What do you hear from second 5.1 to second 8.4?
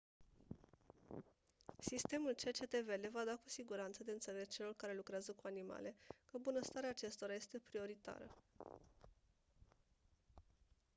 cu animale că bunăstarea acestora este prioritară